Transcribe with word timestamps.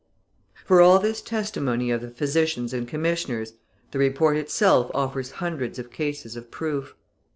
For 0.65 0.81
all 0.81 0.97
this 0.97 1.21
testimony 1.21 1.91
of 1.91 2.01
the 2.01 2.09
physicians 2.09 2.73
and 2.73 2.87
commissioners, 2.87 3.53
the 3.91 3.99
report 3.99 4.35
itself 4.35 4.89
offers 4.95 5.33
hundreds 5.33 5.77
of 5.77 5.91
cases 5.91 6.35
of 6.35 6.49
proof. 6.49 6.95